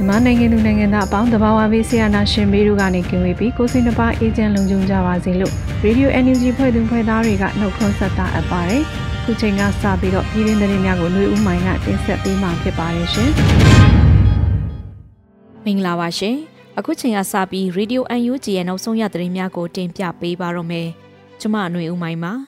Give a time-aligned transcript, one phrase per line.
[0.00, 5.52] မြန်မာနိုင်ငံသူနိုင်ငံသားအပေါင်းတဘာဝဘေးဆရာနာရှင်မေးတို့ကနေကြင်ဝေးပြီးကိုစင်တပါအေဂျင့်လုံခြုံကြပါစေလို့
[5.84, 8.82] Radio NUG ဖွဲ့သူဖွဲ့သားတွေကနှုတ်ခွန်းဆက်တာအပ်ပါတယ်။
[9.24, 13.30] ခုချိန်ကစပြီးတော့ပြည်တွင်းသတင်းများကိုနှွေဦးမိုင်ကတင်ဆက်ပေးမှာဖြစ်ပါတယ်ရှင်။
[15.64, 16.36] မင်္ဂလာပါရှင်။
[16.78, 20.88] အခုချိန်ကစပြီး Radio NUG ရဲ့နောက်ဆုံးရသတင်းများကိုတင်ပြပေးပါရမယ်။
[21.40, 22.32] ကျွန်မနှွေဦးမိုင်ပါ။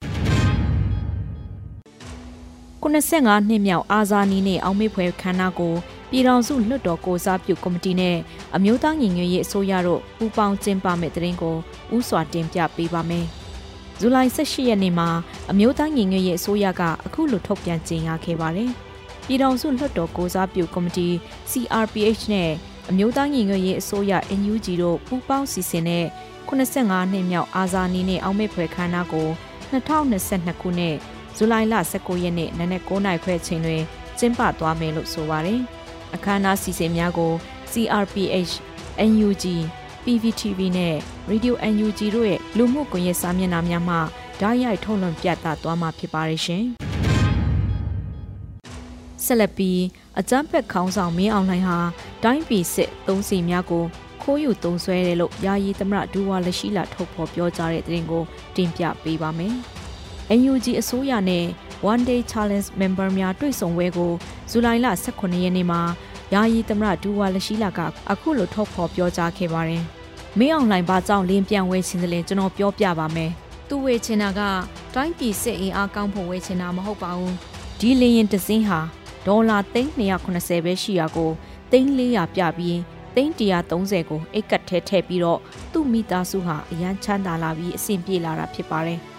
[2.82, 5.76] 85နှစ်မြောက်အာဇာနည်နှင့်အောင်မေ့ဖွယ်ခမ်းနားကို
[6.14, 8.16] ပြည်ထောင်စုလွှတ်တော်ကိုစားပြုကော်မတီနဲ့
[8.56, 11.56] အမျိုးသားညီညွတ်ရေးအစိုးရတို့ပူးပေါင်းကျင်းပမဲ့တဲ့ရင်ကို
[11.96, 13.26] ဥစွာတင်ပြပေးပါမယ်။
[14.00, 15.08] ဇူလိုင်18ရက်နေ့မှာ
[15.50, 18.70] အမျိုးသားညီညွတ်ရေးအစိုးရကအခုလိုထုတ်ပြန်ကြေညာခဲ့ပါတယ်။
[19.26, 21.08] ပြည်ထောင်စုလွှတ်တော်ကိုစားပြုကော်မတီ
[21.50, 22.50] CRPH နဲ့
[22.90, 26.04] အမျိုးသားညီညွတ်ရေးအစိုးရ NUG တို့ပူးပေါင်းစီစဉ်တဲ့
[26.48, 29.28] 85နှစ်မြောက်အာဇာနည်နဲ့အောင်မေဖွယ်ခမ်းနားကို
[29.70, 30.96] 2022ခုနှစ်
[31.36, 33.82] ဇူလိုင်လ19ရက်နေ့နနက်9:00နာရီခွဲချိန်တွင်
[34.18, 35.62] ကျင်းပသွားမယ်လို့ဆိုပါတယ်။
[36.14, 37.32] အခမ်းအနားစီစဉ်များကို
[37.72, 38.52] CRPH,
[39.10, 39.44] NUG,
[40.04, 40.96] PVTV နဲ့
[41.30, 43.96] Radio NUG တို့ရဲ့လူမှုကွန်ရက်စာမျက်နှာများမှ
[44.40, 46.64] ဓာတ်ရိုက်ထုတ်လွှင့်ပြသသွားမှာဖြစ်ပါတယ်ရှင်။
[49.24, 49.80] ဆက်လက်ပြီး
[50.18, 51.78] အကြမ်းဖက်ခေါင်းဆောင်မင်းအောင်လှိုင်ဟာ
[52.24, 53.84] တိုင်းပြည်စစ်သုံးစီများကို
[54.22, 58.22] ခိုးယူသုံးဆွဲတယ်လို့ယာယီသမရဒူဝါလက်ရှိလာထုတ်ဖော်ပြောကြားတဲ့သတင်းကို
[58.56, 59.56] တင်ပြပေးပါမယ်။
[60.38, 61.44] NUG အစိုးရနဲ့
[61.92, 64.12] One Day Challenge Member များတွေ့ဆုံပွဲကို
[64.50, 65.82] ဇူလိုင်လ18ရက်နေ့မှာ
[66.34, 69.82] ယာယီသမရဒူဝါလရှိလာကအခုလိုထုတ်ဖော်ပြောကြားခဲ့ပါတယ်။
[70.38, 73.30] မင်းအောင်လှိုင်ဘာကြောင့်လင်းပြန်ဝဲခြင်းသလဲကျွန်တော်ပြောပြပါမယ်။
[73.68, 74.40] သူဝဲချင်တာက
[74.94, 77.34] တိုင်းပြည်စစ်အင်အားကောင်းဖို့ဝဲချင်တာမဟုတ်ပါဘူး။
[77.80, 78.80] ဒီလင်းရင်တစင်းဟာ
[79.26, 81.30] ဒေါ်လာ380ပဲရှိရာကို
[81.72, 82.76] 300ပြပြီး
[83.16, 85.40] 330ကိုအိတ်ကတ်ထဲထည့်ပြီးတော့
[85.72, 89.00] သူ့မိသားစုဟာအရန်ချမ်းသာလာပြီးအဆင်ပြေလာတာဖြစ်ပါတယ်။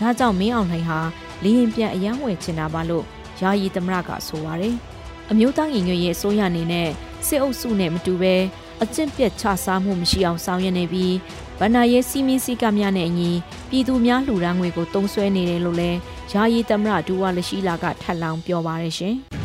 [0.00, 0.98] ဒါကြောင့်မင်းအောင်လှိုင်ဟာ
[1.42, 3.04] လင်းရင်ပြန်အယမ်းဝယ်ချင်တာပါလို့
[3.40, 4.74] ယာယီသမရကဆိုပါတယ်။
[5.30, 6.88] အမျိုးသားညီညွတ်ရေးအစိုးရအနေနဲ့
[7.26, 8.34] စစ်အုပ်စုနဲ့မတူဘဲ
[8.82, 11.14] အကျင့်ပြတ်ချစားမှုမရှိအောင်ဆောင်ရွက်နေပြီး
[11.60, 13.30] ဗဏ္ဍာရေးစီမင်းစည်းကမ်းများနဲ့အညီ
[13.70, 15.98] ပြည်သူများလှူဒါန်းငွေကိုတုံးဆွဲနေတယ်လို့လည်း
[16.32, 19.14] ယာယီသမရဒူဝါလရှိလာကထပ်လောင်းပြောပါတယ်ရှင်။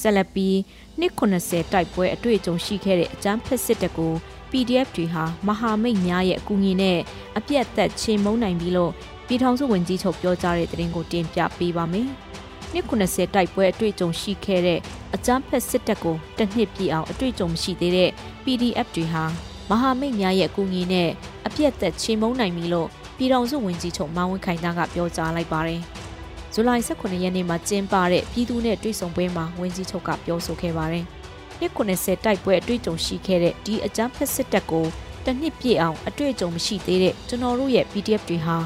[0.00, 0.56] ဆက်လက်ပြီး
[0.98, 4.14] နှစ်90တိုက်ပွဲအတွေ့အကြုံရှိခဲ့တဲ့အကြမ်းဖက်စစ်တပ်ကို
[4.56, 6.98] PDF တွေဟာမဟာမိတ်များရဲ့အကူအညီနဲ့
[7.38, 8.92] အပြတ်သက်ချိန်မုံနိုင်ပြီလို့
[9.26, 12.08] ပြည်ထောင်စုဝန်ကြီးချုပ်ပြောကြားတဲ့သတင်းကိုတင်ပြပေးပါမယ်။
[12.72, 14.80] နှစ်90တိုက်ပွဲအတွေ့အကြုံရှိခဲ့တဲ့
[15.14, 18.10] အကြမ်းဖက်စစ်တပ်ကိုတစ်နှစ်ပြည့်အောင်အတွေ့အကြုံမရှိသေးတဲ့
[18.44, 19.24] PDF တွေဟာ
[19.70, 21.10] မဟာမိတ်များရဲ့အကူအညီနဲ့
[21.46, 25.80] အပြတ်သက်ချိန်မုံနိုင်ပြီလို့ပြည်ထောင်စုဝန်ကြီးချုပ်မန်ဝင်းခိုင်တန်းကပြောကြားလိုက်ပါတယ်။
[26.52, 31.06] ဇူလိုင်18ရက်နေ့မှာကျင်းပတဲ့ပြည်သူ့နဲ့တွေ့ဆုံပွဲမှာဝန်ကြီးချုပ်ကပြောဆိုခဲ့ပါတယ်။
[31.60, 34.86] နှစ်90တိုက်ပွဲအတွေ့အကြုံရှိခဲ့တဲ့ဒီအကြမ်းဖက်စစ်တပ်ကို
[35.24, 38.56] တစ်နှစ်ပြည့်အောင်အတွေ့အကြုံမရှိသေးတဲ့ကျွန်တော်တို့ရဲ့ PDF တွေဟာ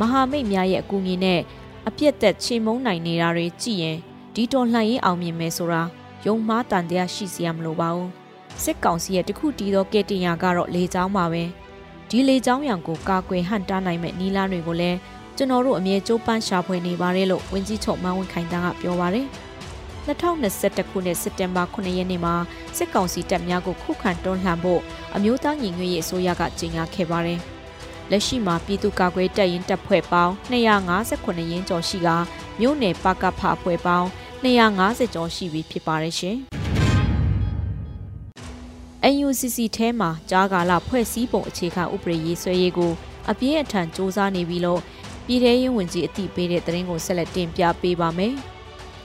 [0.00, 1.40] မဟာမိတ်များရဲ့အကူအညီနဲ့
[1.88, 3.98] အပြစ်သက်ချေမုန်းနိုင်နေတာတွေကြည့်ရင်
[4.34, 5.82] ဒီတော်လှန်ရေးအောင်မြင်မယ်ဆိုတာ
[6.26, 8.10] ယုံမှားတန်တရားရှိစီရမလို့ပါဘူး
[8.62, 11.44] စစ်ကောင်စီရဲ့တခုတီးသောကဲတင်ရကတော့လေချောင်းပါပဲ
[12.08, 14.98] ဒီလေချောင်းရံကိုကာကွယ်ဟန်တားနိုင်မဲ့နီလာတွေကိုလည်း
[15.36, 19.26] ကျွန်တော်တို့အမြဲကြိုးပမ်းရှာဖွေနေပါတယ်လို့ဝင်းကြီးချုပ်မန်းဝင်းခိုင်တန်းကပြောပါတယ်
[20.06, 22.34] 2021ခုနှစ်စက်တင်ဘာ9ရက်နေ့မှာ
[22.76, 24.80] စစ်ကောင်စီတပ်များကိုခုခံတွန်းလှန်ဖို့
[25.14, 27.40] အမျိုးသားညီညွတ်ရေးအစိုးရကကြေညာခဲ့ပါတယ်။
[28.10, 32.08] လက်ရှိမှာပြည်သူ့ကာကွယ်တပ်ရင်းတပ်ဖွဲ့ပေါင်း258ရင်းကျော်ရှိက
[32.60, 34.08] မြို့နယ်ပကဖအဖွဲ့ပေါင်း
[34.44, 36.36] 250ကျော်ရှိပြီဖြစ်ပါတယ်ရှင်။
[39.24, 42.92] UNCC ထဲမှာကြားကာလဖွဲ့စည်းပုံအခြေခံဥပဒေရေးဆွဲရေးကို
[43.30, 44.80] အပြည့်အထန်စ조사နေပြီလို့
[45.26, 48.34] ပြည်ထရေးဝန်ကြီးအသိပေးတဲ့သတင်းကိုဆက်လက်တင်ပြပေးပါမယ်။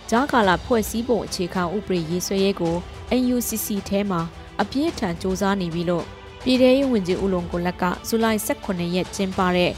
[0.09, 2.75] ကြားကာလဖွဲ့စည်းပုံအခြေခံဥပဒေရေးဆွဲရေးကို
[3.21, 4.21] NUCC ထဲမှာ
[4.61, 6.05] အပြည့်အထန်စ조사နေပြီလို့
[6.43, 9.71] ပြည်ထောင်စုဝန်ကြီးဦးလုံးကိုလက်ကဇူလိုင်18ရက်ကျင်းပတဲ့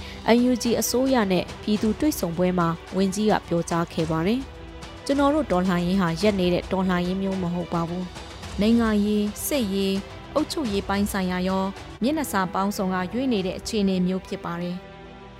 [0.49, 4.39] UNG အစိုးရနဲ့ပြည်သူတွေ့ဆုံပွဲမှာဝန်ကြီးကပြောကြားခဲ့ပါတယ်။
[5.05, 8.03] ကျွန်တော်တို့တော်လှန်ရေးဟာရက်နေတဲ့တော်လှန်ရေးမျိုးမဟုတ်ပါဘူး။
[8.61, 9.95] နိုင်ငံရေးစစ်ရေး
[10.33, 11.65] အုပ်ချုပ်ရေးပိုင်းဆိုင်ရာရော
[12.01, 14.77] မျက်နှာစာပေါင်းစုံကရွေးနေတဲ့အခြေအနေမျိုးဖြစ်ပါတယ်။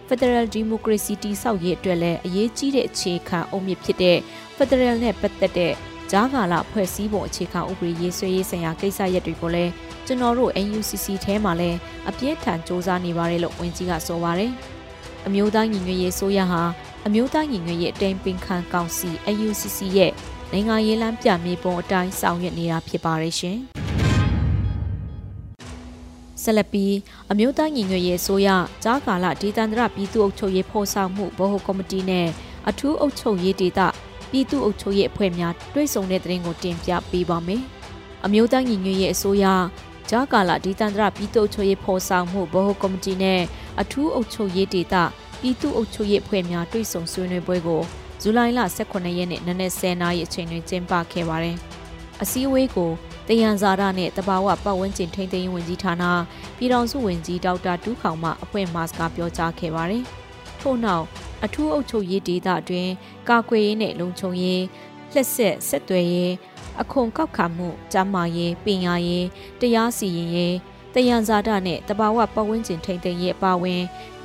[0.08, 4.18] Federal Democracy တိဆောက်ရေးအတွက်လည်းအရေးကြီးတဲ့အခြေခံအုတ်မြစ်ဖြစ်တဲ့
[4.58, 5.74] Federal နဲ့ပတ်သက်တဲ့
[6.12, 9.72] ဂျားကာလဖွဲ့စည်းပုံအခြေခံဥပဒေရေးဆွဲရေးဆိုင်ရာကိစ္စရပ်တွေကိုလည်း
[10.06, 11.78] ကျွန်တော်တို့ NUCC ထဲမှာလည်း
[12.10, 14.52] အပြည့်ထန်စ조사နေပါတယ်လို့ဝန်ကြီးကဆိုပါတယ်။
[15.28, 16.62] အမျိုးသားညီညွတ်ရေးဆိုရဟာ
[17.06, 20.12] အမျိုးသားညီညွတ်ရေးအတိမ်ပင်ခံကောင်စီ NUCC ရဲ့
[20.52, 23.60] နိုင်ငံရေးလမ်းပြမြေပုံအတိုင်းဆောင်ရွက်နေတာဖြစ်ပါတယ်ရှင်။
[26.44, 26.96] ဆက်လက်ပြီး
[27.32, 28.50] အမျိုးသားညီညွတ်ရေးဆိုရ
[28.84, 32.28] ကြားကာလဒေသန္တရပြည်သူ့အုပ်ချုပ်ရေးဖော်ဆောင်မှုဗဟိုကော်မတီနဲ့
[32.70, 33.80] အထူးအုပ်ချုပ်ရေးဒေသ
[34.32, 37.62] ပြည်သူ့အုပ်ချုပ်ရေးအဖွဲ့များတွဲဆုံတဲ့တဲ့ရင်ကိုတင်ပြပေးပါမယ်။
[38.26, 39.46] အမျိုးသားညီညွတ်ရေးအစိုးရ
[40.10, 43.42] ကြားကာလဒေသန္တရပြည်သူ့အုပ်ချုပ်ရေးဖော်ဆောင်မှုဗဟိုကော်မတီနဲ့
[43.82, 44.96] အထူးအုပ်ချုပ်ရေးဒေသ
[45.42, 47.82] ပြည်သူ့အုပ်ချုပ်ရေးအဖွဲ့များတွဲဆုံဆွေးနွေးပွဲကို
[48.22, 51.58] ဇူလိုင်လ18ရက်နေ့နနက်10:00နာရီအချိန်တွင်ကျင်းပခဲ့ပါတယ်။
[52.22, 52.92] အစည်းအဝေးကို
[53.28, 56.04] တယံဇာရနဲ့တဘာဝပတ်ဝန်းကျင်ထိန်းသိမ်းရေးဝန်ကြီးဌာန
[56.58, 60.04] ပြည်ထောင်စုဝန်ကြီးဒေါက်တာတူးခေါင်မှအဖွဲ့မှစကားပြောကြားခဲ့ပါတယ်။
[60.62, 61.06] ထို့နောက်
[61.44, 62.92] အထူးအုပ်ချုပ်ရေးဒေသအတွင်း
[63.30, 64.64] ကာကွယ်ရေးနဲ့လုံခြုံရေး
[65.14, 66.34] လက်ဆက်ဆက်သွယ်ရေး
[66.82, 69.26] အခွန်ကောက်ခံမှု၊ကျန်းမာရေး၊ပညာရေး
[69.60, 70.56] တရားစီရင်ရေး
[70.94, 73.82] တယံဇာတနဲ့တဘာဝပတ်ဝန်းကျင်ထိန်းသိမ်းရေးအပါအဝင်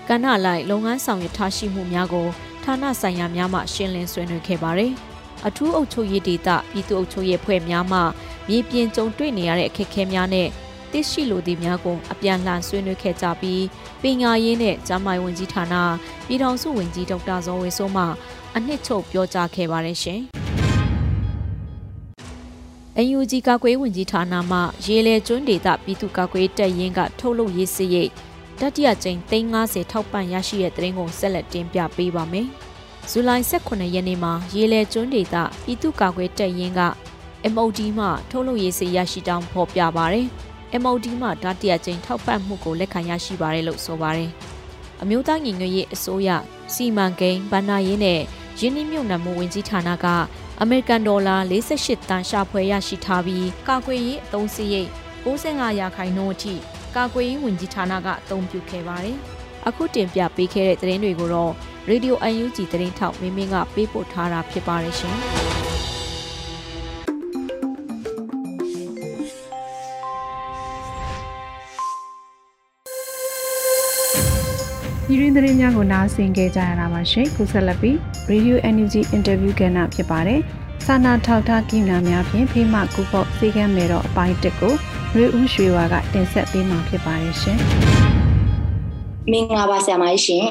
[0.09, 2.29] ကဏ္ဍလိုက်လုပ်ငန်းဆောင်ရွက်ထားရှိမှုများကို
[2.65, 4.93] ဌာနဆိုင်ရာများမှရှင်းလင်းဆွေးနွေးခဲ့ပါတယ်။
[5.47, 8.01] အထူးအုပ်ချုပ်ရေးဒေသပြည်သူ့အုပ်ချုပ်ရေးဖွဲ့များမှ
[8.49, 10.49] မြေပြင်ကြုံတွေ့နေရတဲ့အခက်အခဲများနဲ့
[10.91, 13.63] သိရှိလိုသည့်များကိုအပြန်လှန်ဆွေးနွေးခဲ့ကြပြီး
[14.03, 15.75] ပညာရေးနဲ့ကျန်းမာရေးဝန်ကြီးဌာန
[16.27, 18.05] ပြည်ထောင်စုဝန်ကြီးဒေါက်တာဇော်ဝေစိုးမှ
[18.57, 20.21] အနှစ်ချုပ်ပြောကြားခဲ့ပါတယ်ရှင်။
[23.17, 28.11] UNG ကာကွယ်ဝင်ကြီးဌာနမှရေလေကျွန်းဒေသပြည်သူ့ကာကွယ်တပ်ရင်းကထုတ်လုပ်ရေးစစ်ရိတ်
[28.61, 32.47] တတိယကြိမ်350ထောက်ပံ့ရရှိတဲ့သတင်းကိုဆက်လက်တင်ပြပေးပါမယ်။
[33.11, 36.81] ဇူလိုင်18ရက်နေ့မှာရေလေကျွန်းဒေသပြည်သူ့ကာကွယ်တပ်ရင်းက
[37.55, 40.27] MOD မှထုတ်လုပ်ရေးစစ်ရရှိတောင်းဖော်ပြပါရယ်။
[40.83, 44.31] MOD မှဓာတရကျင်းထောက်ပံ့မှုကိုလက်ခံရရှိပါတယ်လို့ဆိုပါတယ်။
[45.03, 46.29] အမျိုးသားညီညွတ်ရေးအစိုးရ
[46.75, 48.21] စီမံကိန်းဗဏ္ဍာရေးနဲ့
[48.61, 50.07] ရင်းနှီးမြှုပ်နှံမှုဝန်ကြီးဌာနက
[50.61, 51.37] အမေရိကန်ဒေါ်လာ
[51.75, 54.89] 48တန်ရှာဖွေရရှိထားပြီးကာကွယ်ရေးအသုံးစရိတ်
[55.25, 56.55] 65ရာခိုင်နှုန်းအထိ
[56.97, 59.17] ကာကွယ်ရေးဝန်ကြီးဌာနကအသုံးပြုခဲ့ပါတယ်။
[59.69, 61.53] အခုတင်ပြပေးခဲ့တဲ့သတင်းတွေကိုတော့
[61.91, 65.19] Radio UNG သတင်းထောက်မင်းမင်းကပေးပို့ထားတာဖြစ်ပါတယ်ရှင်။
[75.13, 77.97] ပြည်တွင်းသတင်းများကိုနားဆင်ကြကြရတာပါရှင်ခုဆက်လက်ပြီး
[78.31, 80.41] Radio Energy Interview ကဏ္ဍဖြစ်ပါတယ်
[80.87, 84.75] စာနာထောက်ထားကိနာများဖြင့်ဖေးမကူဖို့စေကမ်းမယ်တော့အပိုင်းတစ်ကို
[85.17, 87.59] ရွေဦးရွှေဝါကတင်ဆက်ပေးမှာဖြစ်ပါတယ်ရှင်
[89.31, 90.47] မင်္ဂလာပါဆရာမကြီးရှင်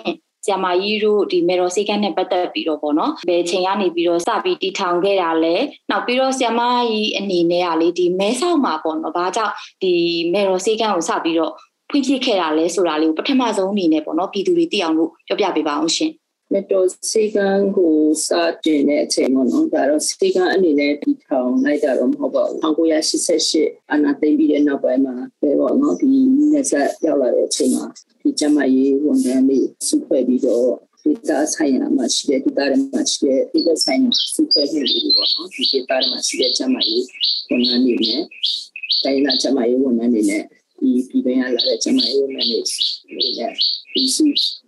[0.45, 5.55] ဆရာမကြီးတို့ဒီမေတော်စေကန်းနဲ့ပတ်သက်ပြီးတော့ပေါ့နော်ဘယ်ချိန်ကနေပြီးတော့စပြီးတီထောင်ခဲ့တာလဲ
[5.91, 9.93] နောက်ပြီးတော့ဆရာမကြီးအနေနဲ့ကလေဒီမဲဆောက်မှာပေါ့နော်ဘာကြောင့်ဒီ
[10.33, 11.53] မေတော်စေကန်းကိုစပြီးတော့
[11.91, 16.11] ဖွင့်ပြခဲ့တာလဲဆိုတာလေးကိုပထမဆုံးအနေနဲ့ပေါ့နော်ပြည်သူတွေသိအောင်လို့ပြောပြပေးပါအောင်ရှင်
[16.53, 17.95] မတော်စေကန်းကို
[18.25, 18.27] စ
[18.65, 26.11] တင်တဲ့အချိန်ပေါ့နော်ဒါတော့စေကန်းအနေနဲ့ဒီထောင်လိုက်တာတော့မဟုတ်ပါဘူး1988အနာသိမ့်ပြီးတဲ့နောက်ပိုင်းမှာပဲပေါ့နော်ဒီ
[26.51, 27.85] နေဆက်ရောက်လာတဲ့အချိန်မှာ
[28.21, 30.67] ဒီကျမရေးဝန်ထမ်းတွေစုဖွဲ့ပြီးတော့
[31.03, 37.03] ဒီသားဆိုင်ရာမှာရှိတဲ့ဒီသားတွေမှာရှိတဲ့ဒီသားဆိုင်ရာစုဖွဲ့မှုတွေပေါ့နော်ဒီဒီသားတွေမှာရှိတဲ့ကျမရေး
[37.49, 38.21] ဝန်ထမ်းတွေနဲ့
[39.03, 40.43] တိုင်းနာကျမရေးဝန်ထမ်းတွေနဲ့
[40.81, 43.53] ဒီပြည်ပရလာတဲ့ကျမရေးဝန်ထမ်းတွေနဲ့
[43.93, 44.25] ဒီစု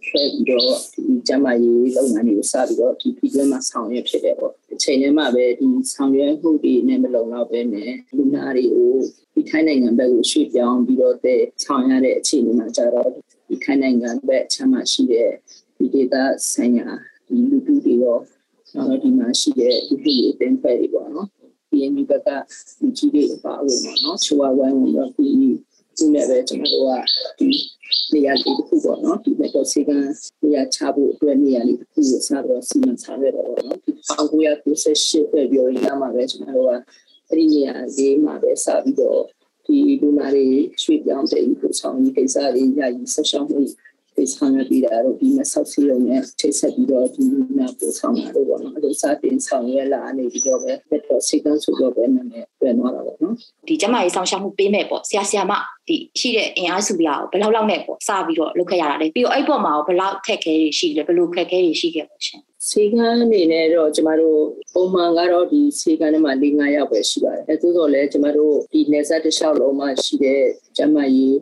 [0.07, 8.93] ဖွဲ့ပြီးတော့ဒီကျမရေးလုပ်ငန်းတွေကိုစပြီးတော့ဒီပြည်တွင်းမှာဆောင်ရွက်ဖြစ်တယ်ပေါ့အချိန်ထဲမှာပဲဒီဆောင်ရွက်မှုတွေနဲ့မလုံလောက်ပဲနဲ့လူနာတွေကို
[9.33, 13.09] ဒီထိုင်းနိုင်ငံဘက်ကိုရွှေ့ပြောင်းပြီးတော့တဲ့ဆောင်ရတဲ့အခြေအနေမှာကြတော့
[13.47, 15.31] ဒီထိုင်းနိုင်ငံဘက်ချမ်းရှိတဲ့
[15.77, 16.15] ဒီဒေသ
[16.51, 16.87] ဆိုင်ရာ
[17.27, 18.19] ဒီလူတူတွေရော
[18.73, 21.27] နောက်ဒီမှာရှိတဲ့လူတွေအတင်းဖက်တွေပေါ့နော်
[21.69, 22.29] ဒီအမျိုးဘက်က
[22.81, 25.27] လူကြီးတွေပါဝင်ပါနော်ချိုးဝိုင်းဝင်တော့ဒီ
[25.97, 26.91] ဒီမဲ့ပဲကျွန်တော်တို့က
[27.39, 27.47] ဒီ
[28.13, 29.89] နေရာလေးတစ်ခုပေါ့နော်ဒီမဲ့တော့စေက
[30.43, 36.71] နေရာချဖို့အတွက်နေရာလေးတစ်ခုကိုစတော့စီမံဆောင်ရွက်တော့ပေါ့နော်ဒီ1998ပဲပြောရမှာပဲကျွန်တော်တို့က
[37.29, 39.21] အဲ့ဒီနေရာလေးမှာပဲစပြီးတော့
[39.65, 40.45] ဒီလူနာတွေ
[40.83, 43.59] ရွှေ့ပြောင်းတဲ့ဒီဆောင်ဒီကိစ္စတွေညာကြီးဆက်ရှောင်းမှု
[44.15, 47.23] ဒီဆောင်ရပြီးတာတော့ဒီမဲ့ဆောက်စီရုံနဲ့ချိတ်ဆက်ပြီးတော့ဒီ
[47.57, 53.35] နာပို့ဆောင်တာတော့ပေါ့နော်အဲ့စတင်ဆောင်ရလာနေပြီးတော့ပဲဘက်တော့စိတ်ကန်းဆိုတော့ပဲနာမည်ပြန်သွားတာပေါ့နော်
[53.67, 55.53] ဒီကျမရေးဆောင်ရှောက်မှုပေးမဲ့ပေါ့ဆရာဆရာမ
[55.87, 64.39] ဒီရှိတဲ့အင်အားစုပြားကိုဘယ်လောက်လောက်နဲ့ပေါ့စပြီးတော့လုပ်ခဲ့ရတာလဲပြီးတော့အဲ့ပေါ်မှာဘယ်လောက်ခက်ခဲတွေရှိလဲဘယ်လိုခက်ခဲတွေရှိခဲ့ပါရှင်စေကန်းအနေနဲ့တော့ကျမတို့
[64.73, 70.41] ပုံမှန်ကတော့ဒီစေကန်းထဲမှာ၄၅ယောက်ပဲရှိပါတယ်အဲသို့တော်လည်းကျမတို့ဒီနေဆက်တစ်လျှောက်လုံးမှာရှိတဲ့
[70.77, 71.35] ကျမကြီး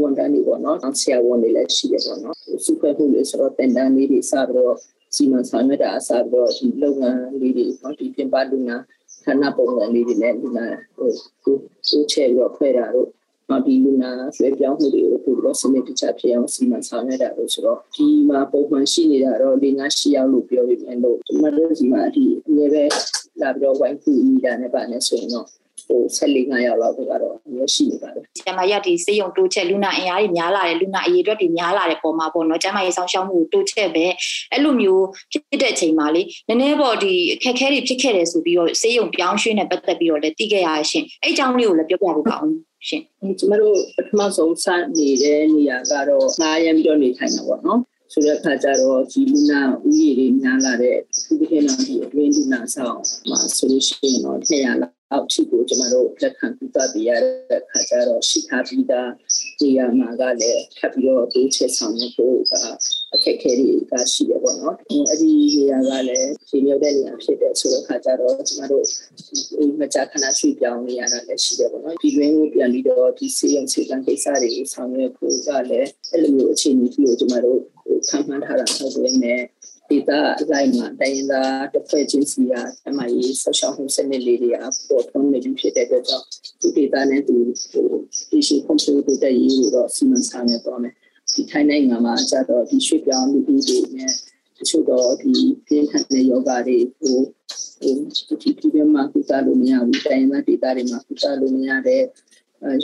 [0.00, 4.76] ဝန်တန်းတွေပေါ့နော်ဆရာဝန်တွေလည်းရှိတယ်ပေါ့နော်စုဖွဲ့မှုလေးဆိုတော့တင်တန်းလေးတွေစပြီးတော့
[5.14, 8.76] စီမံဆောင်ရွက်တာအစားပြီးတော့ဒီလုပ်ငန်းလေးတွေနော်ဒီပြင်ပလူနာ
[9.24, 11.10] ဌာနပုံစံလေးတွေနဲ့လူနာဟို
[11.44, 13.08] ကိုချဲပြီးတော့ဖွဲ့တာတို့
[13.48, 22.84] နော်ဒီလူနာဆွဲပြောင်းမှုတွေကိုပို့ပြီးတော့စနစ်တကျဖြစ်အောင်စီမံဆောင်ရွက်တာလို့ဆိုတော့ဒီမှာပုံမှန်ရှိနေတာတော့၄၅၈ယောက်လို့ပြောပြီးပြန်လို့ကျွန်တော်တို့ဒီမှာဒီအများပဲ
[23.40, 25.46] လာပြီးတော့ဝိုင်းကူမိတာနဲ့ပါနေဆိုရင်တော့
[25.86, 34.06] ဟို14 5ရောက်လောက်ကတော့ ရရှိနေပါတယ်။ကျမရဒီစေယုံတိုးချက်လူနာအင်အားတွေများလာတယ်လူနာအရေးအတွက်တွေများလာတဲ့ပုံမှာပေါ့နော်။ကျမရေးဆောင်ရှောက်မှုတိုးချက်ပဲ
[34.52, 42.48] အဲ့လိုမျိုးဖြစ်တဲ့အချိန်မှာလေနည်းနည်းပေါ့ဒီအခက်အခဲတွေဖြစ်ခဲ့တယ်ဆိုပြီးတော့စေယုံပြောင်းရွှေ့နေပတ်သက်ပြီးတော့လည်းသိခဲ့ရရှင်။အဲ့အကြောင်းလေးကိုလည်းပြောပြဖို့ကောင်း
[42.88, 43.02] ရှင်။
[43.38, 44.66] ကျမတို့ပထမဆုံးစ
[44.98, 47.80] နေတဲ့နေရာကတော့ငားရမ်းပြီးတော့နေထိုင်တာပေါ့နော်။
[48.12, 50.96] ဆိုတဲ့အခါကျတော့ဒီလူနာဥယျာဉ်တွေများလာတဲ့
[51.26, 52.98] ဒီကိစ္စနဲ့ဒီအတွင်းလူနာဆောင်
[53.28, 59.10] မှာဆိုလို့ရှိရင်တော့200လောက် အောက်ထိကိုကျမတို့လက်ခံပြသပေးရတဲ့အခါကျတော့ရှိထားပြီးသား
[59.60, 62.52] နေရာမှာကလည်းထပ်ပြီးတော့တိုးချက်ဆောင်ရွက်ဖို့က
[63.14, 68.84] အခက်အခဲတွေကရှိရပေါ့နော်အဲ့ဒီနေရာကလည်းရှင်ရောက်တဲ့နေရာဖြစ်တဲ့ဆိုတဲ့အခါကျတော့ကျမတို့
[69.80, 77.60] မကြာခဏရွှေ့ပြောင်းနေရတာလည်းရှိတယ်ပေါ့နော်ဒီတွင်းကိုပြန်ပြီးတော့ဒီစေယုံစေတံကိစ္စတွေဆောင်ရွက်ဖို့ကလည်းအဲ့လိုမျိုးအခြေအနေကြီးကိုကျမတို့
[78.08, 79.40] ခံမှန်းထားတာဟုတ်တယ်နဲ့
[79.90, 82.52] ဒေတာအလိုက်မှာတိုင်းသားတစ်ဖွဲ့ချင်းစီက
[82.88, 84.56] အမကြီးဆောက်ရှောက်မှုစနစ်လေးတွေက
[84.88, 86.26] ပေါ်ထွန်းနေပြီဖြစ်တဲ့အတွက်ကြောင့်
[86.60, 87.36] ဒီဒေတာနဲ့ဒီ
[87.72, 87.88] ဟို
[88.30, 90.94] ဒီရှိကွန်ပျူတာတဲ့ရေးကိုတော့စီမံဆောင်ရွက်တော့မယ်
[91.34, 93.56] ဒီထိုင်းနိုင်ငံမှာကျတော့ဒီရွှေ့ပြောင်းလူတွေ
[93.96, 94.12] နဲ့
[94.56, 95.32] တချို့တော့ဒီ
[95.66, 97.18] ပြင်းထန်တဲ့ယောဂတွေဟို
[97.80, 102.02] ဟိုဒီဒီဘက်မှာကုသလို့မရဘူးတိုင်းသားဒေတာတွေမှာကုသလို့မရတဲ့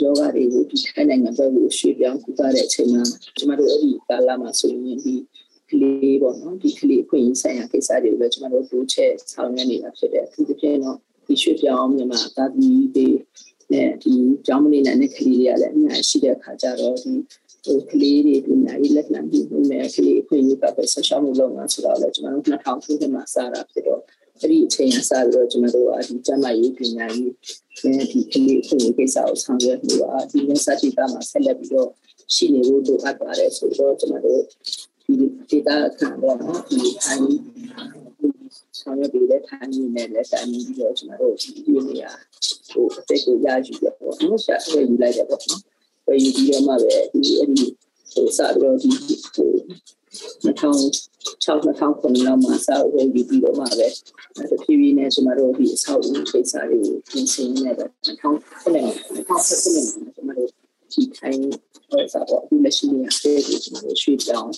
[0.01, 3.03] ယောဂတွေကိုဒီထိုင်းနိုင်ငံဘက်ကိုရွှေ့ပြောင်းကုသတဲ့အချိန်မှာ
[3.37, 5.42] ကျမတို့အဲ့ဒီကာလမှာဆိုရင်ဒီက
[5.81, 13.07] လေးပေါ့နော်ဒီကလေးအခွင့်အရေးဆိုင်ရာကိစ္စတွေကိုလည်းကျွန်တော်တို့တိုးချဲ့ဆောင်ရွက်နေတာဖြစ်တယ်အထူးသဖြင့်တော့ဒီရွှေ့ပြောင်းမြန်မာတာပြည်တွေ
[13.73, 14.13] နဲ့ဒီ
[14.47, 17.13] ကျောင်းမလေးနဲ့ကလေးတွေကလည်းအများရှိတဲ့အခါကျတော့ဒီ
[17.65, 24.01] ဟိုကလေးတွေဒီညာရေးလက်လံပြီးနေမယ်ကလေးအခွင့်အရေးပတ်သက်ဆက်ရှောက်မှုလုပ်ငန်းဆိုတော့လည်းကျွန်တော်တို့2000ခုနှစ်မှာစတာဖြစ်တော့
[24.39, 27.31] အဲ့ဒီအချိန်ကစပြီးတော့ကျွန်တော်တို့ဒီကျမရေးပညာရေး
[27.83, 31.89] နဲ့ဒီကလေးအခွင့်အရေးကိစ္စကိုဆောင်ရွက်လို့ပါဒီ university မှာဆက်လက်ပြီးတော့
[32.35, 34.41] ရှိနေဖို့လိုအပ်ပါတယ်ဆိုတော့ကျွန်တော်တို့
[35.53, 36.37] ဒီဒေတာခံတော့
[36.69, 37.37] ဒီထိုင်း
[38.79, 41.49] ဆောင်ရွက်ပေးတဲ့ထိုင်းနဲ့လည်းတိုင်ပြီးတော့ကျွန်တော်တို့ဒီ
[41.87, 42.11] နေရာ
[42.69, 45.61] ဟိုအသက်ကိုရယူရပေါ့နော်ရှာဝယ်ယူလိုက်တယ်ပေါ့နော်
[46.07, 47.65] ဝယ်ယူပြီးတော့မှပဲဒီအဲ့ဒီ
[48.11, 48.89] ဟိုစပြီးတော့ဒီ
[49.35, 49.51] ဟို
[50.45, 50.47] 2006
[51.45, 53.91] 2009လောက်မှာစာဝယ်ယူပြီးတော့မှပဲတ
[54.63, 58.29] ဖြည်းဖြည်းနဲ့ကျွန်တော်တို့ဒီအဆောက်အဦကိစ္စတွေကိုပြင်ဆင်နေတယ်2009
[58.63, 60.62] 2010မှာကျွန်တော်တို့
[60.93, 61.41] ဒီထိုင်း
[61.93, 64.51] ဟိုစားပေါ့အခုလက်ရှိနေရာတွေကိုကျွန်တော်တို့ရွှေ့ပြောင်း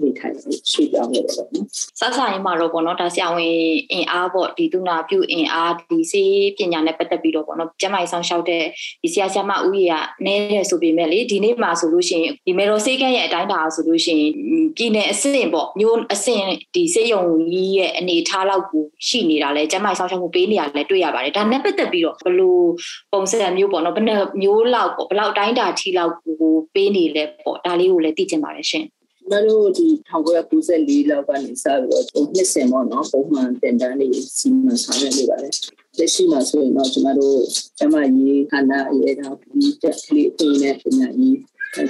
[0.00, 0.34] နေထိုင်
[0.72, 1.66] ရွှေ့ပြောင်းနေတယ်ပေါ့နော်
[2.00, 3.54] စစရင်မှာတော့ပေါ့နော်ဒါဆရာဝန်
[3.92, 8.62] အင်အားပေါ့ဒီသူနာပြုအင်အားဒီစေးပညာနဲ့ပတ်သက်ပြီးတော့ပေါ့နော်ကျမကြီးဆောင်ရှောက်တဲ့
[9.02, 9.94] ဒီဆရာဆရာမဦးကြီးက
[10.26, 14.30] နဲတယ်ဆိုပေမဲ့လေဒီနေ့မှာဆိုလို့ရှိရင်ဒီမေတော်စေးကန်းရဲ့အတိုင်းတာဆိုလို့ရှိရင်
[14.76, 16.44] ပြည်နယ်အဆင့်ပေါ့မျိုးအဆင့်
[16.74, 22.66] ဒီစေးရုံကြီးရဲ့အနေထားလောက်ကိုရှိနေတာလဲကျမကြီးဆောင်ရှောက်မှုပေးနေရလဲတွေ့ရပါတယ်ဒါနဲ့ပတ်သက်ပြီးတော့ဘလို့
[23.12, 28.86] ပုံစံမျိုးပေါ့နော်ဘယ်နှမျိုးလောက်ပေါ့ဘယ်လောက်တိုင်းတာထိလောက်ကိုပေးနေလဲပေါ့ဒါလေးကိုလည်းသိချင်ပါတယ်ရှင်
[29.30, 35.54] မတို့ဒီ1994လောက်ကနေစပြီးတော့နှစ်စင်ပေါ့နော်ပုံမှန်တင်တန်းလေးစီမံဆောင်ရွက်နေပါတယ်
[35.98, 37.40] လက်ရှိမှာဆိုရင်တော့ကျွန်တော်တို့
[37.78, 41.38] ကျမကြီးခန္ဓာအရေးတော့ဒီတက်ကလေးအင်းနဲ့ပညာရေး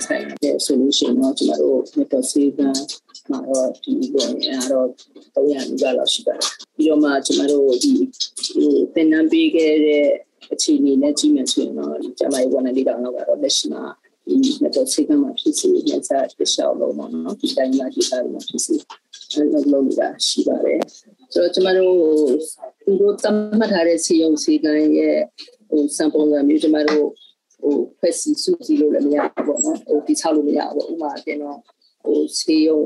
[0.06, 2.74] ဆိုင်တဲ့ solution တော့ကျွန်တော်တို့ method seven
[3.30, 4.88] မှာတော့ဒီလိုနေရတော့
[5.34, 7.92] 300နီးပါးလောက်ရှိပါတယ်ပြီးတော့မှကျွန်တော်တို့ဒီ
[8.54, 10.06] ဟိုသင်တန်းပေးခဲ့တဲ့
[10.52, 13.84] အခြေအနေနဲ့ကြည့်မယ်ဆိုရင်တော့ဒီကျမကြီးဝန်ထမ်းလေးတောင်တော့လက်ရှိမှာ
[14.26, 18.74] ဒီမတော်စိတ်ကမှဖြစ်စီမျက်စာတစ်လျှောက်လုံးပေါ့နော်ဒီတိုင်းမှာဒီတိုင်းမှာဖြစ်စီ
[19.32, 20.80] အဲ့လိုလုပ်နေတာရှိပါတယ်
[21.32, 21.94] ဆိုတော့ကျမတို့
[22.84, 25.18] သူတို့သတ်မှတ်ထားတဲ့စီယုံစီကံရဲ့
[25.68, 27.06] ဟိုစံပုံစံမျိုးကျမတို့
[27.60, 31.58] ဟိုဖက်စီစုစီလို့လည်းမရဘူးပေါ့နော်ဟိုဒီချလို့မရဘူးဥမာတင်တော့
[32.02, 32.80] ဟိုစီယုံ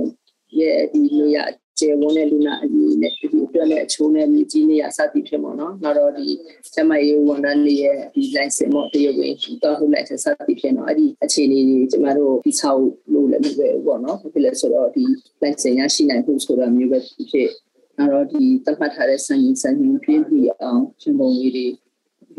[0.61, 1.45] ရဲ့ဒီနေရာ
[1.79, 6.27] ကျေဝန်းတဲ့လူနာအကြီးနဲ့ဒီအတွက်နဲ့အချိုးနဲ့မြကြီးနေရစသည်ဖြစ်ပေါ့နော်နောက်တော့ဒီ
[6.75, 15.05] ကျမရေးဝန်ထမ်းတွေရဲ့ဒီ license ပေါ့တရုတ်ဝင်တော့ဟုတ် license စသည်ဖြစ်တော့အဲ့ဒီအခြေအနေတွေကျမတို့ဒီဆောက်လို့လည်းမပဲဘူးပေါ့နော်ဖြစ်လဲဆိုတော့ဒီ
[15.43, 16.99] license ရရှိနိုင်ဖို့ဆိုတာမျိုးပဲ
[17.31, 17.51] ဖြစ်
[17.99, 21.67] နောက်တော့ဒီသတ်မှတ်ထားတဲ့စံရင်စံညွှန်ပြည့်ပြီးအောင်ရှင်ပုံကြီးတွေ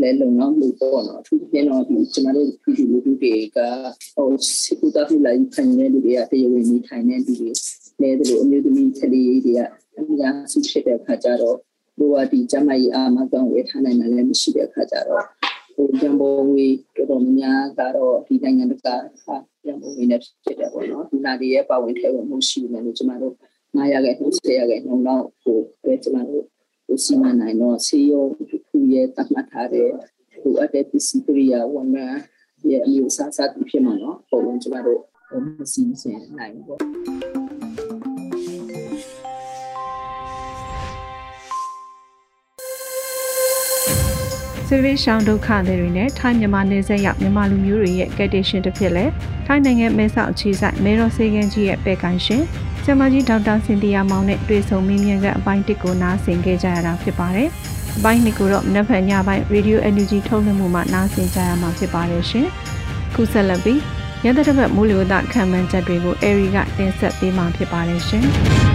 [0.01, 3.57] လဲလုံလောက်လို့ပေါ့နော်အထူးသဖြင့်တော့ဒီကျမတို့ပြည်သူလူထုတွေက
[4.15, 4.29] ဟို
[4.61, 7.51] စီကူတာဖူလိုက်ခံနေလူတွေကတရုတ်ဝင်နေထိုင်နေလူတွေ
[8.01, 9.61] လဲတယ်လို့အမျိုးသမီးကလေးတွေက
[9.99, 11.57] အများစုဖြစ်တဲ့အခါကျတော့
[11.99, 15.25] လိုအပ်ဒီကျမကြီးအာမကောင်ဝေထားနိုင်တယ်လည်းမရှိတဲ့အခါကျတော့
[15.75, 19.35] ဟိုရန်ပုံငွေတော်တော်များကတော့ဒီနိုင်ငံတကာဟာ
[19.65, 23.33] ရန်ပုံငွေနဲ့ဖြစ်တယ်ပေါ့နော်ဒီနာတွေရဲ့ပါဝင်ထဲဝင်မှုရှိတယ်လို့ကျမတို့
[23.73, 26.43] 900ရာခိုင်နှုန်း10ရာခိုင်နှုန်းလောက်ကိုပဲကျမတို့
[26.85, 28.23] ဟိုစီမံနိုင်တော့စီယုံ
[28.67, 29.89] ခုရဲ့တတ်မှတ်ထားတဲ့
[30.41, 32.19] ဟိုအတဲ့ပစ္စည်းကရိယာဝန်ထမ်း
[32.69, 37.36] ရဲ့အမျိုးအစားစသဖြင့်မှာနော်ပုံလုံးကျမတို့ဟိုမစီမစင်နိုင်ဘူးပေါ့
[44.69, 49.05] စစ်ရေးရှောင်းဒုက္ခတွေနဲ့ထိုင်းမြန်မာနယ်စပ်ရောက်မြန်မာလူမျိုးတွေရဲ့ကက်တေရှင်တစ်ဖြစ်လဲ
[49.45, 52.43] ထိုင်းနိုင်ငံမဲဆောက်အခြေစိုက်မဲရောစေကန်ကြီးရဲ့ပဲ့ကန်ရှင်
[52.83, 57.49] ဆမကြီးဒေါက်တာစင်တီယာမောင်နဲ့တွေ့ဆုံမင်းမြန်ကအပိုင်းတစ်ကိုနားဆင်ခဲ့ကြရတာဖြစ်ပါတယ်။
[57.97, 62.47] အပိုင်းနှစ်ကိုတော့မနက်ဖြန်ညပိုင်း Radio Energy ထုတ်လွှင့်မှုမှာနားဆင်ကြရမှာဖြစ်ပါတယ်ရှင်။
[63.15, 63.79] ခုဆက်လက်ပြီး
[64.25, 68.25] ရတဲ့ဘက်မိုးလေဝသခံမှန်းချက်တွေကိုအေရီကတင်ဆက်ပေးမှာဖြစ်ပါတယ်ရှင်။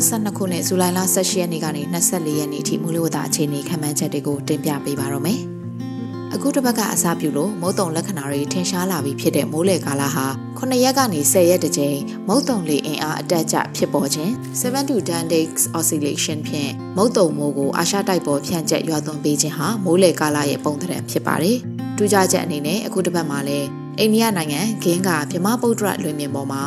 [0.00, 5.40] 2022ခုနှစ်ဇူလိုင်လ18ရက်နေ့ကနေ24ရက်နေ့အထိမူလဝတ္တအခြေအနေခန့်မှန်းချက်တွေကိုတင်ပြပေးပါရမယ်။
[6.34, 10.26] အခုတစ်ပတ်ကအစားပြုလို့မုတ်တုံလက္ခဏာတွေထင်ရှားလာပြီးဖြစ်တဲ့မိုးလေကာလဟာ
[10.58, 21.56] 9ရက်ကနေ10ရက်တကြိမ်မုတ်တုံလေအင်အားအတက်အကျဖြစ်ပေါ်ခြင်း7 to 10 days oscillation ဖြင့်မုတ်တုံမိုးကိုအာရှတိုက်ပေါ်ဖြန့်ကျက်ရွာသွန်းပေးခြင်းဟာမိုးလေကာလရဲ့ပုံသဏ္ဍာန်ဖြစ်ပါတယ်။
[21.96, 26.62] ထူးခြားချက်အနေနဲ့အခုတစ်ပတ်မှာလည်းအိန္ဒိယနိုင်ငံဂင်းကဗြဟ္မပုတ္တရလွင်ပြင်ပေါ်မှာ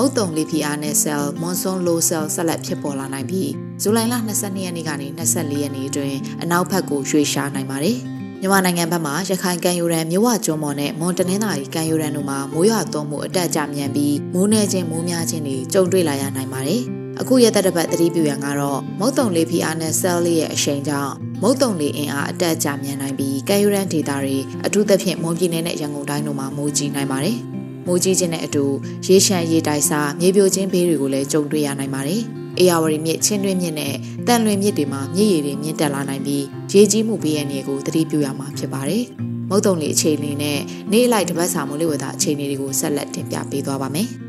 [0.00, 3.50] မုတ်တုံလေဖီအားနဲ့ဆဲလ်မွန်ဆွန်လိုဆဲလ်ဆက်လက်ဖြစ်ပေါ်လာနိုင်ပြီး
[3.82, 7.98] ဇူလိုင်လ22ရက်နေ့ကနေ24ရက်နေ့အတွင်းအနောက်ဘက်ကိုရွှေ့ရှားနိုင်ပါတယ်။
[8.40, 16.82] မြန်မာနိုင်ငံဘက်မှာရခိုင်ကံယူရန်မြဝကျွန်းပေါ်နဲ့မွန်တနင်္သာရီကံယူရန်တို့မှာမိုးရွာသွန်းမှုအတက်အကျမြန်ပြီးမိုးနေခြင်းမိုးများခြင်းတွေကြုံတွေ့လာရနိုင်ပါတယ်။
[17.20, 24.36] အခုရက်သက်တစ်ပတ်သတိပြုရန်ကတော့မုတ်တုံလေးဖီအားနဲ့ဆဲလ်လေးရဲ့အရှိန်ကြောင့်မုတ်တုံလေးအင်အားအတက်အကျမြန်နိုင်ပြီးကံယူရန်ဒေတာတွေ
[24.66, 27.38] အထူးသဖြင့်မွန်ပြည်နယ်နဲ့ရန်ကုန်တိုင်းတို့မှာမိုးကြီးနိုင်ပါတယ်။
[27.88, 28.64] မိုးကြီးခြင်းနဲ့အတူ
[29.06, 32.22] ရေရှမ်းရေတိုက်စားမြေပြိုခြင်းဘေးတွေကိုလည်းကြုံတွေ့ရနိုင်ပါတယ်။
[32.58, 33.94] အေယာဝတီမြစ်ချင်းတွင်းမြစ်နဲ့
[34.26, 39.04] တန်လွင်မြစ်တွေမှာမြစ်ရည်တွေမြင့်တက်လာနိုင်ပြီးရေကြီးမှုဘေးရန်တွေကိုသတိပြုရမှာဖြစ်ပါတယ်။
[39.48, 40.58] မုတ်တုံလေးအခြေအနေနဲ့
[40.92, 44.10] နေ့လိုက်တပတ်စာမိုးလေဝသအခြေအနေတွေကိုဆက်လက်တင်ပြပေးသွားပါမယ်။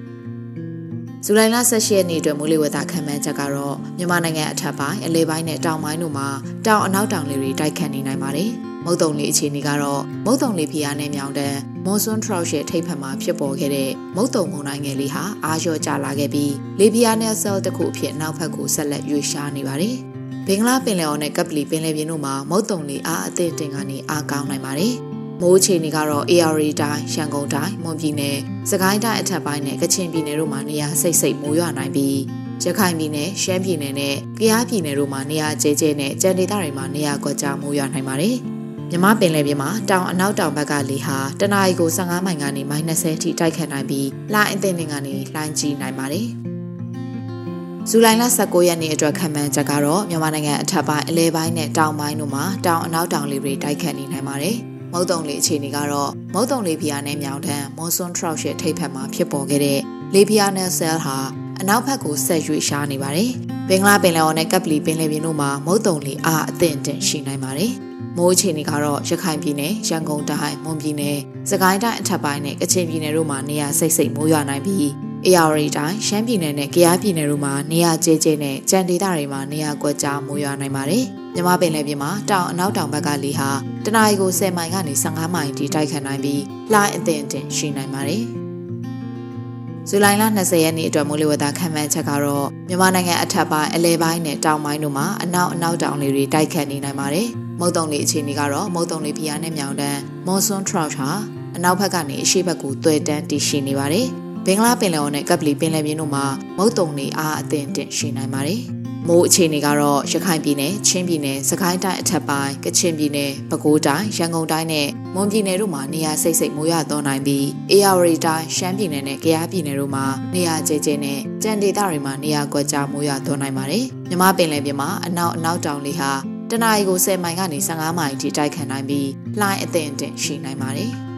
[1.26, 6.28] ဇူလိုင်လ18ရက်နေ့အတွက်မိုးလေဝသခန့်မှန်းချက်ကတော့မြန်မာနိုင်ငံအထက်ပိုင်းအလဲပိုင်းနဲ့တောင်ပိုင်းတို့မှာ
[6.68, 8.52] တောင်အနောက်တောင်လေတွေတိုက်ခတ်နေနိုင်ပါတယ်။
[8.86, 19.96] မုတ်တုံလေးအခြေအနေကတော့မုတ်တုံလေးဖီယာနဲ့မြောင်တန်းမွန်ဆွန်ထရော့ရဲ့ထိပ်ဖက်မှာဖြစ်ပေါ်ခဲ့တဲ့မုတ်တုံမုန်တိုင်းငယ်လေးဟာအာရော့ကျလာခဲ့ပြီးလေဘီယာနယ်ဆယ်တစ်ခုအဖြစ်နောက်ဘက်ကိုဆက်လက်ရွေ့ရှားနေပါတယ်။
[20.48, 24.96] ဘင်္ဂလားပင်လယ်အော်နဲ့ကပလီပင်လယ်ပြင်တို့မှာမုတ်တုံလေးအားအသင့်တင်ကနေအားကောင်းနိုင်ပါတယ်။
[25.42, 28.38] မိုးအခြေအနေကတော့ AR တိုင်းရန်ကုန်တိုင်းမွန်ပြည်နယ်
[28.70, 32.18] စကိုင်းတိုင်းအထက်ပိုင်းနဲ့ကချင်ပြည်နယ်တို့မှာနေရာစိတ်စိတ်မိုးရွာနိုင်ပြီး
[32.64, 38.36] ရခိုင်ပြည်နယ်ရှမ်းပြည်နယ်နဲ့ကယားပြည်နယ်တို့မှာနေရာကျဲကျဲနဲ့ကြံဒေသတွေမှာနေရာကွက်ကြားမိုးရွာနိုင်ပါတယ်။
[38.92, 46.28] မြမပင်လယ်ပြင်မှာတောင်အနောက်တောင်ဘက်ကလေဟာတနအီကို15မိုင်ကနေ -30 အထိတိုက်ခတ်နိုင်ပြီးလှိုင်းအသင့်တွေကနေလှိုင်းကြီးနိုင်ပါတယ်။
[47.90, 54.58] ဇူလိုင်လ19ရက်နေ့အတွက်ခံမှန်းချက်ကတော့မြန်မာနိုင်ငံအထက်ပိုင်းအလဲပိုင်းနဲ့တောင်ပိုင်းတို့မှာတောင်အနောက်တောင်လေတွေတိုက်ခတ်နေနိုင်ပါတယ်။
[54.94, 59.80] မုတ်တုံလေအခြေအနေကတော့မုတ်တုံလေဖျားနဲ့မြောင်တန်းမွန်ဆွန်ထရော့ရဲ့ထိပ်ဖက်မှာဖြစ်ပေါ်ခဲ့တဲ့
[60.14, 61.18] လေဖျားနဲ့ဆဲလ်ဟာ
[61.62, 63.32] အနောက်ဘက်ကိုဆက်ရွေ့ရှားနေပါတယ်။
[63.70, 67.72] ဘင်္ဂလားပင်လယ်အော်နဲ့ကပ်ပလီပင်လယ်ပြင်တို့မှာမုတ်တုံလေအားအသင့်တင်ရှိနိုင်ပါတယ်။
[68.18, 71.18] မိုးအခြေအနေကတော့ရခိုင်ပြည်နယ်ရန်ကုန်တိုင်းမွန်ပြည်နယ်
[71.50, 74.92] စကိုင်းတိုင်းအထက်ပိုင်းနဲ့ကချင်ပြည်နယ်တို့မှာနေရာစိတ်စိတ်မိုးရွာနိုင်ပြီး
[75.26, 83.50] အေရရီတိုင်းရှမ်းပြည်နယ်နဲ့ကယားပြည်နယ်တို့မှာနေရာကျဲကျဲနဲ့ကြံဒေသတွေမှာနေရာကွက်ကြားမိုးရွာနိုင်ပါတယ်။မြမပင်လယ်ပြင်မှာတောင်အနောက်တောင်ဘက်ကလေဟာ
[83.86, 86.42] တနအီကို10မိုင်ကနေ15မိုင်ထိတိုက်ခတ်နိုင်ပြီး
[86.74, 88.24] လှိုင်းအသင့်အတင်ရှိနိုင်ပါတယ်။
[89.90, 97.28] ဇူလိုင်လ20ရက်နေ့အတွက်မိုးလေဝသခန့်မှန်းချက်ကတော့မြန်မာနိုင်ငံအထက်ပိုင်းအလဲပိုင်းနဲ့တောင်ပိုင်းတို့မှာအနောက်အနောက်တောင်လေတွေတိုက်ခတ်နေနိုင်ပါတယ်။
[97.60, 101.10] မုတ်တုံလေးအခြေအနေကတော့မုတ်တုံလေးဖျားနဲ့မြောင်တန်းမွန်ဆွန်ထရော့ဟာ
[101.56, 104.08] အနောက်ဘက်ကနေအရှေ့ဘက်ကိုသွဲတန်းတည်ရှိနေပါတယ်။
[104.46, 106.26] ဘင်္ဂလားပင်လယ်အော်နဲ့ကပ်ပလီပင်လယ်ပြင်တို့မှာ
[106.58, 108.62] မုတ်တုံလေးအားအသင့်တင်ရှိနိုင်ပါတယ်။
[109.12, 126.12] မိုးအခြေအနေကတော့ရခိုင်ပြည်နယ်ချင်းပြည်နယ်စကိုင်းတိုင်းအထက်ပိုင်းကချင်ပြည်နယ်ပဲခူးတိုင်းရန်ကုန်တိုင်းနဲ့မွန်ပြည်နယ်တို့မှာနေရာစိတ်စိတ်မိုးရွာသွန်းနိုင်ပြီးအေရဝတီတိုင်းရှမ်းပြည်နယ်နဲ့ကယားပြည်နယ်တို့မှာနေရာကျဲကျဲနဲ့ကြံဒေသတွေမှာနေရာကွက်ကြားမိုးရွာသွန်းနိုင်ပါတယ်မြမပင်လယ်ပြင်မှာအနောက်အနောက်တောင်လေဟာ
[126.52, 130.94] တနအီကို10မိုင်ကနေ15မိုင်ထိတိုက်ခတ်နိုင်ပြီးလှိုင်းအသင့်အင့်ရှိနိုင်ပါတယ်။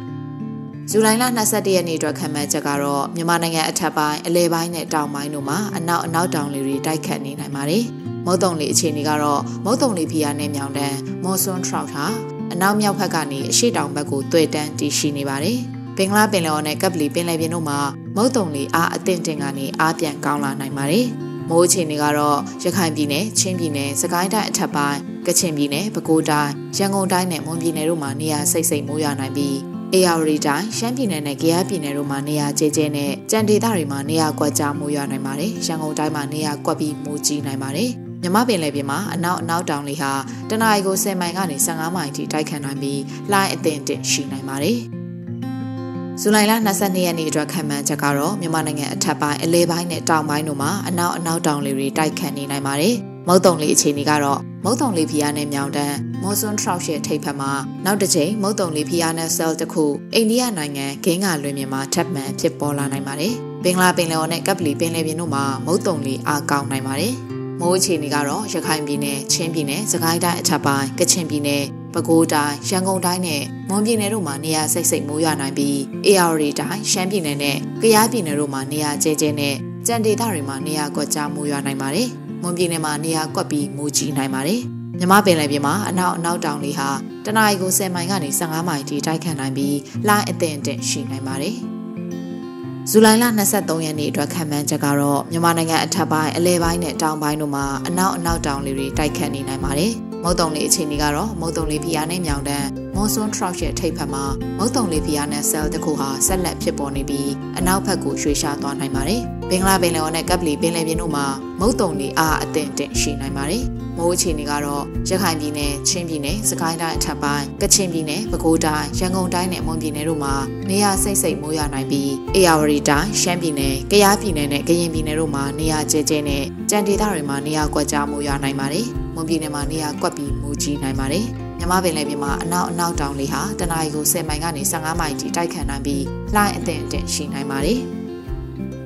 [0.89, 7.83] ဇူလိုင်လ22ရက်နေ့အတွက်ခံမှန်းချက်ကတော့မြန်မာနိုင်ငံအထက်ပိုင်းအလဲပိုင်းနဲ့တောင်ပိုင်းတို့မှာအနောက်အနောက်တောင်လေတွေတိုက်ခတ်နေနိုင်ပါတယ်။
[8.25, 12.05] မုတ်တုံလေအခြေအနေကတော့မုတ်တုံလေဖီယာနဲ့မြောင်တန်းမွန်ဆွန်ထရော့ဟာ
[12.53, 15.57] အနောက်မြောက်ဘက်ကနေအရှေ့တောင်ဘက်ကိုတွေ့တန်းတည်ရှိနေပါတယ်။
[15.97, 17.79] ဘင်္ဂလားပင်လယ်အော်နဲ့ကပ်ပလီပင်လယ်ပြင်တို့မှာ
[18.15, 21.07] မုတ်တုံလေအားအသင့်တင်ကနေအားပြန်ကောင်းလာနိုင်ပါတယ်။
[21.49, 37.89] မိုးအခြေအနေကတော့ရခိုင်ပြည်နယ်ချင်းပြည်နယ်စကိုင်းတိုင်းအထက်ပိုင်းကချင်ပြည်နယ်ပဲခူးတိုင်းရန်ကုန်တိုင်းနဲ့မွန်ပြည်နယ်တို့မှာနေရာစိတ်စိတ်မိုးရွာနိုင်ပြီး အေရဝတီတိုင်းရှမ်းပြည်နယ်နဲ့ကယားပြည်နယ်တို့မှာနေရာကျဲကျဲနဲ့ကြံဒေသတွေမှာနေရာကွက်ကြားမိုးရွာနိုင်ပါတယ်။ရန်ကုန်တိုင်းမှာနေရာကွက်ပြီးမိုးကြီးနိုင်ပါတယ်။
[38.21, 40.11] မြမပင်လယ်ပြင်မှာအနောက်အနောက်တောင်လေဟာ
[40.49, 43.01] တနအီကို10မိုင်ကနေ15မိုင်ထိတိုက်ခတ်နိုင်ပြီး
[43.31, 44.77] လှိုင်းအသင့်အင့်ရှိနိုင်ပါတယ်။
[46.21, 52.97] ဇူလိုင်လ22ရက်နေ့အတွက်ခံမှန်းချက်ကတော့မြန်မာနိုင်ငံအထက်ပိုင်းအလဲပိုင်းနဲ့တောင်ပိုင်းတို့မှာအနောက်အနောက်တောင်လေတွေတိုက်ခတ်နေနိုင်ပါတယ်။
[53.27, 57.51] မုတ်တုံလေးအခြေအနေကတော့မုတ်တုံလေးဖီယာနဲ့မြောင်တန်းမော်ဆွန်ထရောက်ရဲ့ထိပ်ဖက်မှာ
[57.85, 67.13] နောက်တစ်ချိန်မုတ်တုံလေးဖီယာနဲ့ဆဲလ်တစ်ခုအိန္ဒိယနိုင်ငံဂင်းကလွင်ပြင်မှာထပ်မံဖြစ်ပေါ်လာနိုင်ပါတယ်။ဘင်္ဂလားပင်လယ်ော်နဲ့ကပ်ပလီပင်လယ်ပြင်တို့မှာမုတ်တုံလေးအားကောင်းနိုင်ပါတယ်။
[67.59, 79.55] မိုးအခြေအနေကတော့ရခိုင်ပြည်နယ်ချင်းပြည်နယ်စကိုင်းတိုင်းအထက်ပိုင်းကချင်ပြည်နယ်ပဲခူးတိုင်းရန်ကုန်တိုင်းနဲ့မွန်ပြည်နယ်တို့မှာနေရာစိတ်စိတ်မိုးရွာနိုင်ပြီး AR တိုင်းရှမ်းပြည်နယ်နဲ့ကယားပြည်နယ်တို့မှာနေရာကျဲကျဲနဲ့
[79.87, 82.09] ကြံဒေသတွေမှာနေရာကွက်ကြားမိုးရွာနိုင်ပါတယ်။
[82.41, 84.61] မွန်ပြည်နယ်မှာနေရာကွက်ပြီးမိုးကြီးနိုင်ပါတယ်။
[84.99, 86.89] မြမပင်လယ်ပြင်မှာအနောက်အနောက်တောင်လေဟာ
[87.25, 89.77] တနအီကို10မိုင်ကနေ15မိုင်ထိတိုက်ခတ်နိုင်ပြီး
[90.07, 91.55] လှိုင်းအသင့်အတင့်ရှိနိုင်ပါတယ်။
[92.89, 93.25] ဇူလိုင်လ
[93.55, 104.23] 23ရက်နေ့အတွက်ခံမှန်းချက်ကတော့မြန်မာနိုင်ငံအထက်ပိုင်းအလဲပိုင်းနဲ့တောင်ပိုင်းတို့မှာအနောက်အနောက်တောင်လေတွေတိုက်ခတ်နေနိုင်ပါတယ်။မုတ်တုံလေအခြေအနေကတော့မုတ်တုံလေဖီယာနဲ့မြောင်တန်းမွန်ဆွန်ထရောက်ရဲ့ထိပ်ဖက်မှာ
[104.57, 111.25] မုတ်တုံလေဖီယာနဲ့ဆဲလ်တစ်ခုဟာဆက်လက်ဖြစ်ပေါ်နေပြီးအနောက်ဘက်ကိုရွှေ့ရှားသွားနိုင်ပါတယ်။ ဘင်္ဂလားပင်လယ်ော်နဲ့ကပ်ပလီပင်လယ်ပြင်တို့မှာ
[111.59, 113.63] မုတ်တုံလေအားအသင့်တင့်ရှိနိုင်ပါတယ်။
[113.97, 120.33] မိုးအခြေအနေကတော့ရခိုင်ပြည်နယ်ချင်းပြည်နယ်စကိုင်းတိုင်းအထက်ပိုင်းကချင်ပြည်နယ်ပဲခူးတိုင်းရန်ကုန်တိုင်းနဲ့မွန်ပြည်နယ်တို့မှာ
[120.69, 128.85] နေရာစိတ်စိတ်မိုးရွာနိုင်ပြီးအေရဝတီတိုင်းရှမ်းပြည်နယ်ကယားပြည်နယ်နဲ့ကရင်ပြည်နယ်တို့မှာနေရာကျဲကျဲနဲ့ကြံဒေသတွေမှာနေရာကွက်ကြားမိုးရွာနိုင်ပါတယ်။
[129.15, 131.25] မွန်ပြည်နယ်မှာနေရာကွက်ပြီးမိုးကြီးနိုင်ပါတယ်။
[131.59, 136.03] မြမပင်လယ်ပြင်မှာအနောက်အနောက်တောင်လေဟာတနအီကို10မိုင်ကနေ15မိုင်ထိတိုက်ခတ်နိုင်ပြီး
[136.35, 137.81] လှိုင်းအသင့်အတင့်ရှိနိုင်ပါတယ်။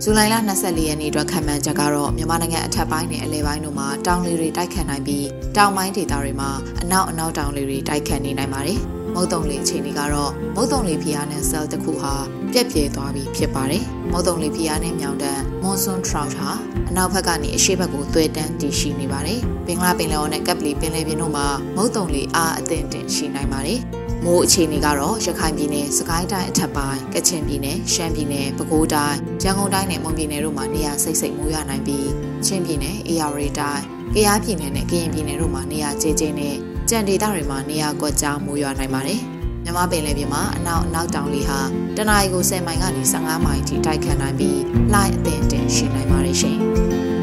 [0.08, 6.50] ဇူလိုင်လ24ရက်နေ့အတွက်ခံမှန်းချက်ကတော့မြန်မာနိုင်ငံအထက်ပိုင်းနဲ့အလယ်ပိုင်းတို့မှာတောင်လေတွေတိုက်ခတ်နိုင်ပြီးတောင်ပိုင်းဒေသတွေမှာ
[6.82, 8.80] အနောက်အနောက်တောင်လေတွေတိုက်ခတ်နေနိုင်ပါတယ်။
[9.14, 12.14] မုတ်တုံလေအခြေအနေကတော့မုတ်တုံလေဖီယာနဲ့ဆဲလ်တစ်ခုဟာ
[12.54, 16.50] ပြက်ပြဲသွားပြီးဖြစ်ပါတယ်။မုတ်တုံလေဖီယာနဲ့မြောင်တန်းမွန်ဆွန်ထရောက်ဟာ
[16.90, 23.82] အနောက်ဘက်ကနေအရှေ့ဘက်ကိုသွေးတန်းတည်ရှိနေပါတယ်။ဘင်္ဂလားပင်လယ်အော်နဲ့ကပ်ပလီပင်လယ်ပြင်တို့မှာမုတ်တုံလေအားအသင့်တင်ရှိနိုင်ပါတယ်။
[24.26, 32.10] မိုးအခြေအနေကတော့ရခိုင်ပြည်နယ်၊စကိုင်းတိုင်းအထက်ပိုင်း၊ကချင်ပြည်နယ်၊ရှမ်းပြည်နယ်၊ပဲခူးတိုင်း၊ရန်ကုန်တိုင်းနဲ့မွန်ပြည်နယ်တို့မှာနေရာစိတ်စိတ်မိုးရွာနိုင်ပြီး
[32.46, 33.82] ချင်းပြည်နယ်၊အေရဝတီတိုင်း၊
[34.16, 36.56] ကယားပြည်နယ်နဲ့ကရင်ပြည်နယ်တို့မှာနေရာကျဲကျဲနဲ့
[36.90, 39.20] ကြံဒေသတွေမှာနေရာကွက်ကြားမိုးရွာနိုင်ပါတယ်။
[39.64, 41.60] မြမပင်လယ်ပြင်မှာအနောက်အနောက်တောင်လေဟာ
[41.98, 44.60] တနအီကို10မိုင်ကနေ15မိုင်ထိတိုက်ခတ်နိုင်ပြီး
[44.94, 46.60] လှိုင်းအသင့်အင့်ရှိနိုင်ပါတယ်ရှင်။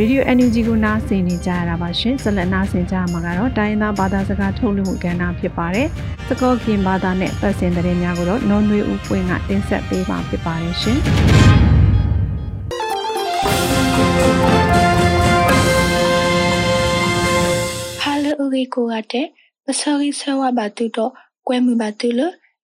[0.00, 5.88] Radio NUG ကိုနားဆင်နေကြရတာပါရှင်ဆက်လက်နားဆင်ကြမှာကတော့တိုင်းရင်းသားဘာသာစကားထုတ်လွှင့်မှုကဏ္ဍဖြစ်ပါတယ်
[6.28, 10.98] စကောကင်ဘာသာနဲ့ပတ်စင်တဲ့များကိုတော့နော်နွေဦးပွင့်ကတင်ဆက်ပေးပါဖြစ်ပါတယ်ရှင်
[18.00, 19.26] ဟာလဥရီကိုရတဲ့
[19.64, 21.12] ပစောရီဆဝဘာတူတော့
[21.48, 22.20] ကွဲမှုဘာတူလ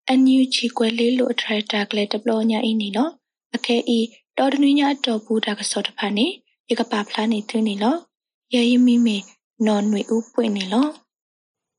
[0.08, 3.12] အန်ယူချီကွဲလေးလို့အထရက်တာကလေးတပလို့ညာအင်းနီနော်
[3.56, 4.00] အခဲဤ
[4.38, 6.28] တော်တနည်းညာတော်ဘူးတာကစောတဖာနေ
[6.72, 7.96] ရကပါဖလားနေသူနေလော
[8.54, 9.18] ရရမီမေ
[9.66, 10.88] နော်နွေဥပွင့်နေလော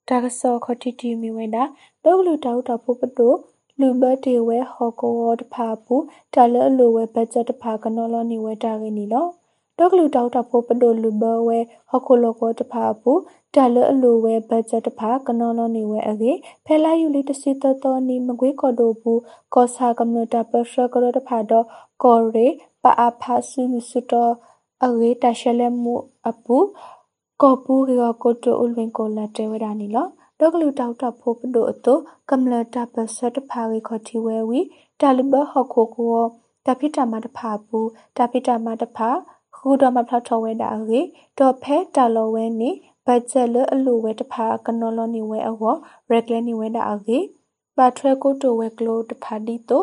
[0.09, 1.65] တာကစောခတိတီမီဝဲတာ
[2.05, 3.33] တော့လူတောက်တော့ဖို့ပတို
[3.81, 5.95] လူဘတ်တေဝဲဟောကောတဖာပူ
[6.35, 9.27] တာလအလိုဝဲဘတ်ဂျက်တဖာကနော်လောနေဝဲတာရင်းနီလော
[9.79, 13.13] တော့လူတောက်တော့ဖို့ပတိုလူဘဝဲဟောခိုလောကောတဖာပူ
[13.55, 16.33] တာလအလိုဝဲဘတ်ဂျက်တဖာကနော်လောနေဝဲအကေ
[16.67, 19.21] ဖဲလာယူလီတစီတတော်နီမကွေးကော်တိုဘူး
[19.55, 21.67] ကောစာကမ္နတာပရှကရတဖာတော့
[22.03, 22.47] ကော်ရေ
[22.83, 24.35] ပါအဖာဆူဆူတော့
[24.85, 25.95] အရေတရှလဲမှု
[26.29, 26.57] အပူ
[27.43, 30.07] ကောပူရောကိုတိုဥလဝင်ကိုလာတဲဝဒနီလော
[30.39, 31.95] ဒေါကလူတောက်တဖို့ပဒိုအတု
[32.31, 34.61] ကမ္လတာပစတ်ဖာရီခတိဝဲဝီ
[35.01, 36.21] တာလဘဟခိုကို
[36.67, 37.79] တပိတမတဖာပူ
[38.17, 39.11] တပိတမတဖာ
[39.57, 41.01] ခုတော်မဖလောက်ထောဝဲတာရေ
[41.39, 42.71] တော့ဖဲတာလောဝဲနီ
[43.07, 45.57] ဘတ်ဂျက်လအလူဝဲတဖာကနော်လောနီဝဲအော
[46.11, 47.19] ရက်လဲနီဝဲတာရေ
[47.77, 49.83] ပါထွဲကိုတိုဝဲကလိုတဖာဒီတို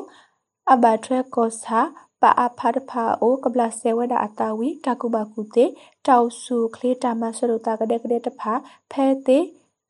[0.74, 1.80] အဘထွဲကောစာ
[2.22, 5.66] ပါအဖာတဖာအိုကပလဆေဝဒအတာဝီတကုဘကုတေ
[6.08, 8.54] တောက်စုခလေတာမဆရတာကတဲ့ကတဲ့တဖာ
[8.92, 9.46] ဖဲသေး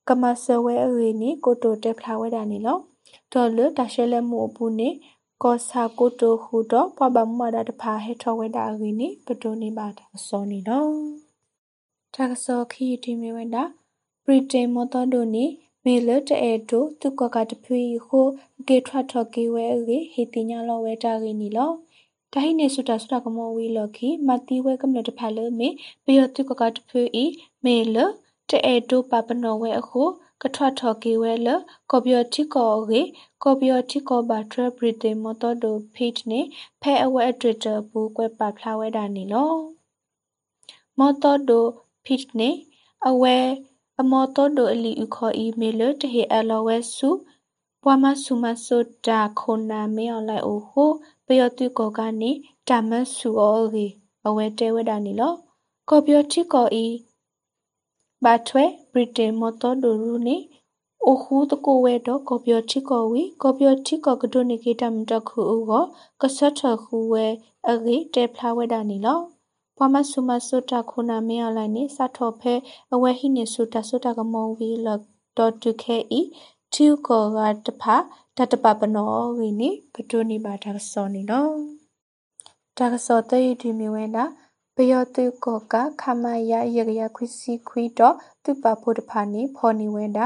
[0.09, 2.77] ကမဆဝဲအရီနီကိုတိုတက်ဖလာဝဲတာနီလော
[3.33, 4.89] ဒေါ်လတရှဲလဲမှုအပူနေ
[5.43, 10.85] ကောစာကိုတိုဟူတော့ပပမဒတဖာဟေထောဝဲတာအရီနီပတိုနေပါတာစောနီလော
[12.15, 13.63] တာကစောခီတီမီဝဲတာ
[14.23, 15.45] ပရီတေမတော်ဒိုနီ
[15.85, 18.25] မေလတအဲတိုသူကကတဖွေဟို
[18.67, 21.71] ကေထရထကေဝဲရီဟီတိညာလောဝဲတာရီနီလော
[22.33, 25.67] တာဟိနေဆုတာဆုတာကမောဝီလခိမတိဝဲကမ္လတဖာလမေ
[26.05, 27.25] ပေယတုကကတဖွေဤ
[27.65, 27.97] မေလ
[28.49, 30.03] တဲတိုပပနောဝဲအခု
[30.41, 31.47] ကထွတ်ထော်ကေဝဲလ
[31.91, 33.01] ကော်ပီယတိကောရေ
[33.43, 36.39] ကော်ပီယတိကောဘာထရပရီတေမတော်ဒိုဖိတ်နေ
[36.81, 39.53] ဖဲအဝဲအတွေ့တဘူးကွဲပါဖလာဝဲတာနေလော
[40.97, 41.65] မော်တော်ဒို
[42.05, 42.49] ဖိတ်နေ
[43.09, 43.37] အဝဲ
[43.99, 47.09] အမော်တော်ဒိုအလီဥခေါ်အီမေလတဟေအလောဝဲစု
[47.83, 50.91] ပွားမဆုမဆိုတာခုနာမေအွန်လိုက်အိုဟို
[51.31, 52.31] ပယောတိကောကနေ
[52.67, 53.87] တာမတ်ဆူအောဂီ
[54.27, 55.33] အဝဲတဲဝဲတာနီလော
[55.89, 56.85] ကောပယောတိကောဤ
[58.23, 60.35] ဘာထွဲဘရစ်တေမတော်ဒိုရူနီ
[61.09, 65.71] အခုတကိုဝဲတော့ကောပယောတိကောဝီကောပယောတိကောကဒိုနီကေတမ်တခုဦးက
[66.21, 67.25] ကဆတ်ထခုဝဲ
[67.69, 69.19] အဂီတေဖလာဝဲတာနီလော
[69.77, 72.53] ပမဆုမဆုတခုနာမင်းအလိုက်နေစထောဖဲ
[72.93, 75.01] အဝဲဟိနေဆုတဆုတကမောဝီလော့
[75.63, 75.97] .2ke
[76.73, 77.95] ထီးဥကောကတဖာ
[78.37, 81.47] ဒတ်တပပနောဝီနိပတုနိပါဒါကစောနီနော
[82.77, 84.23] ဒါကစောတေယတီမီဝဲနာ
[84.75, 90.25] ပယောတုကောကခမယယကယခွစီခွီတော့သူပါဖို့တဖာနိဖောနိဝဲနာ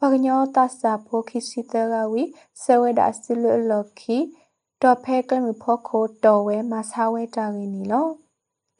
[0.00, 2.22] ပကညောတသဖိုခိစီတရဝီ
[2.62, 4.18] ဆဝဲဒါစီလလခီ
[4.82, 8.06] တော့ဖဲကလမဖောခိုတော်ဝဲမဆာဝဲတာရင်းနီလော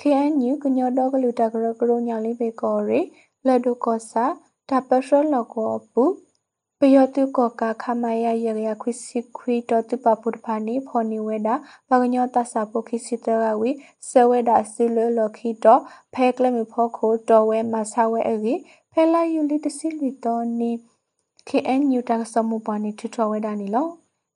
[0.01, 3.01] KNU ကညောတော့ကလူတကရကရညာလေးပေကောရီ
[3.47, 4.25] လက်ဒုကောစာ
[4.69, 6.05] တပရလကောပူ
[6.81, 11.55] ပယောတုကောကခမယရရခွစီခွီတော့တပပုဒဖာနီဖော်နီဝဲတာ
[11.89, 13.71] ပကညောတဆာပုခိစီတရဝီ
[14.09, 15.81] ဆဝဲဒါစီလလော်ခီတော့
[16.15, 18.55] ဖဲကလမဖို့ခိုတော်ဝဲမဆာဝဲအရီ
[18.93, 20.73] ဖဲလာယူလီတစီလီတော်နီ
[21.49, 23.89] KNU တကစမှုပါနေထထဝဲတာနီလော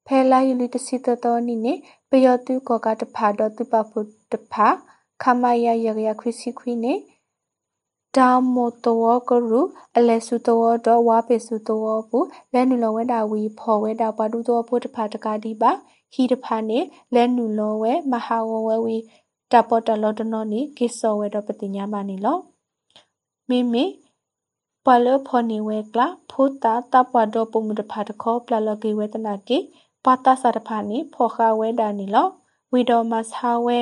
[0.07, 1.75] ဖဲလာယူလီတစီတတော်နီနေ
[2.11, 3.99] ပယောတုကောကတဖာတော့တပပု
[4.33, 4.69] တဖာ
[5.23, 6.95] ခမယရရခွစီခွီနေ
[8.17, 9.61] ဒါမိုတောကရု
[9.97, 15.71] အလဲစုတောတော့ဝါပေစုတောဘူးလဲနုလောဝဲတာဝီဖော်ဝဲတာပါတူတော့ဖို့တဖာတကာဒီပါ
[16.15, 16.79] ဟီတဖာနေ
[17.15, 18.97] လဲနုလောဝဲမဟာဝဝဲဝီ
[19.53, 22.39] တပေါ်တလောတနောနီကိစောဝဲတော့ပတိညာမနီလော
[23.49, 23.85] မိမိ
[24.87, 29.59] ပလဖော်နေဝဲကလာဖိုတာတပတော့ပုံမတဖာတခေါပလလကေဝဲတနာကေ
[30.05, 32.29] ပတာစာတဖာနီဖော်ခဝဲတာနီလော
[32.73, 33.79] ဝီတော်မတ်ဟာဝဲ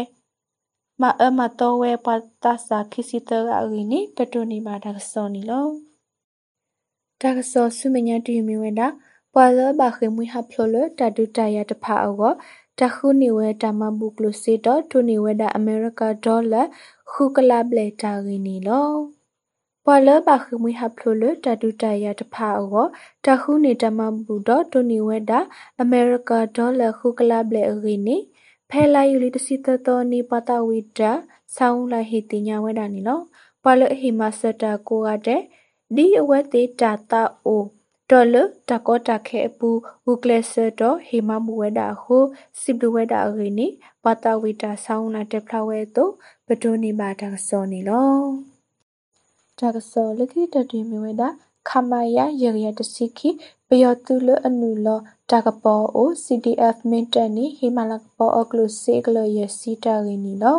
[1.03, 2.09] မအမတော်ဝဲပ
[2.43, 5.67] တာစာခိစီတရာရီနီတတူနီမာဒါဆောနီလော
[7.21, 8.89] ဒါကဆောဆုမညာတူမီဝဲတာ
[9.35, 12.33] ပွာလဘခေမွေဟဖလိုလတတူတရတဖာအော
[12.79, 16.63] တခုနေဝဲတမဘုကလုစီတော့တူနေဝဲတာအမေရိကဒေါ်လာ
[17.11, 18.89] ခုကလဘလေတာရီနီလော
[19.85, 22.87] ပွာလဘခေမွေဟဖလိုလတတူတရတဖာအော
[23.25, 25.41] တခုနေတမဘုတော့တူနေဝဲတာ
[25.81, 28.17] အမေရိကဒေါ်လာခုကလဘလေရီနီ
[28.71, 31.13] ဖဲလာယူလီတစီတတော်နီပတာဝီတာ
[31.57, 33.21] ဆောင်းလာဟီတင်ညာဝဲတာနီလော
[33.63, 35.43] ပလဟီမစတာကိုရတဲ့
[35.97, 37.63] ဒီအဝဲတေတာတာအို
[38.11, 38.35] ဒေါ်လ
[38.69, 39.69] တကောတခဲပူ
[40.07, 42.25] ဝုကလစတော့ဟေမမူဝဲတာဟို
[42.61, 43.67] စိဘလဝဲတာရီနီ
[44.05, 46.13] ပတာဝီတာဆောင်းလာတက်ဖလာဝဲတော့
[46.47, 48.13] ပဒိုနီမာတာစောနီလော
[49.59, 51.29] တာကစောလခိတတူမီဝဲတာ
[51.69, 53.31] ခမယာရရတစီခိ
[53.71, 54.99] ပယောတုလအနုလော
[55.31, 60.59] တာကပေါ်အို CDF မင်တနီဟီမာလကပေါ်အကလုစေကလယစီတာရင်းနီလော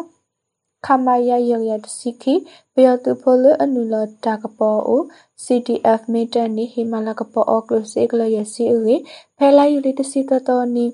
[0.85, 2.33] ခမယာရရတစီခိ
[2.73, 5.01] ပယောတုဖိုလအနုလောတာကပေါ်အို
[5.43, 8.95] CDF မင်တနီဟီမာလကပေါ်အကလုစေကလယစီရီ
[9.37, 10.85] ဖဲလာယူလီတစီတတော်နီ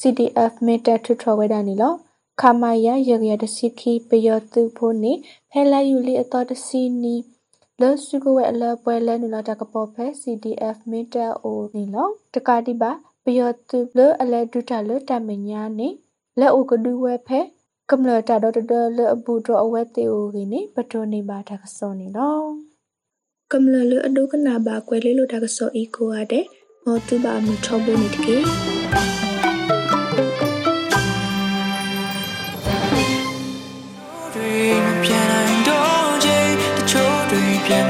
[0.00, 1.94] CDF မင်တထထဝဲဒနီလော
[2.40, 5.12] ခမယာရရတစီခိပယောတုဖိုနီ
[5.50, 7.16] ဖဲလာယူလီအတော်တစီနီ
[7.82, 12.90] လောစုကဝဲအလပွဲလဲနူလာတကပေါ်ဖဲ CDF မင်တဲအိုနီလောတကတိပါ
[13.24, 15.88] ပယောတုလအလဲဒုတလတမညာနေ
[16.40, 17.40] လဲအိုကဒူဝဲဖဲ
[17.90, 22.38] ကမ္လတာဒတဒလအဘူဒအဝဲတေအိုကင်းနေပတိုနေပါတကစောနေလော
[23.52, 26.44] ကမ္လလအဒုကနာပါကွယ်လေးလိုတကစောအီကိုရတဲ့
[26.84, 29.27] မောတူပါမီထောဘုန်နေတကေ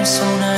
[0.08, 0.57] ပြ